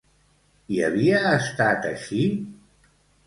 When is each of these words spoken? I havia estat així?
I 0.77 0.81
havia 0.85 1.19
estat 1.33 1.85
així? 1.91 2.23